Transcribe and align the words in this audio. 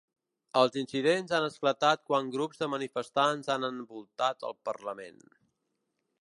Els 0.59 0.77
incidents 0.81 1.33
han 1.39 1.45
esclatat 1.49 2.01
quan 2.11 2.31
grups 2.37 2.63
de 2.63 2.71
manifestants 2.77 3.53
han 3.57 3.69
envoltat 3.69 4.49
el 4.51 4.57
parlament. 4.71 5.23